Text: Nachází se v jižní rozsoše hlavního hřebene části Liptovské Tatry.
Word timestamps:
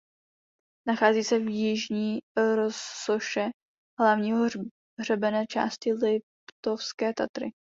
Nachází 0.87 1.23
se 1.23 1.39
v 1.39 1.49
jižní 1.55 2.19
rozsoše 2.55 3.45
hlavního 3.99 4.47
hřebene 5.01 5.45
části 5.49 5.93
Liptovské 5.93 7.13
Tatry. 7.17 7.51